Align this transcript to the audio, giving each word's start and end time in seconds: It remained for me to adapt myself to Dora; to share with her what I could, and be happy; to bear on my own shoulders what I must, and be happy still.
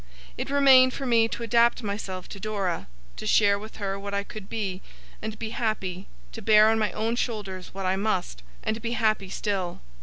It 0.35 0.49
remained 0.49 0.95
for 0.95 1.05
me 1.05 1.27
to 1.27 1.43
adapt 1.43 1.83
myself 1.83 2.27
to 2.29 2.39
Dora; 2.39 2.87
to 3.17 3.27
share 3.27 3.59
with 3.59 3.75
her 3.75 3.99
what 3.99 4.15
I 4.15 4.23
could, 4.23 4.51
and 5.21 5.37
be 5.37 5.49
happy; 5.51 6.07
to 6.31 6.41
bear 6.41 6.69
on 6.71 6.79
my 6.79 6.91
own 6.93 7.15
shoulders 7.15 7.71
what 7.71 7.85
I 7.85 7.95
must, 7.97 8.41
and 8.63 8.81
be 8.81 8.93
happy 8.93 9.29
still. 9.29 9.79